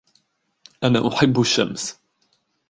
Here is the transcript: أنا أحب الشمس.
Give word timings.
أنا 0.83 1.07
أحب 1.07 1.39
الشمس. 1.39 1.99